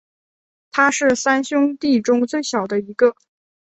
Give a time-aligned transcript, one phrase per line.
[0.71, 3.15] 他是三兄弟中最小的一个。